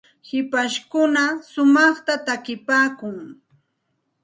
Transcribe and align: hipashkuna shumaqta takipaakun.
hipashkuna 0.29 1.23
shumaqta 1.51 2.13
takipaakun. 2.25 3.17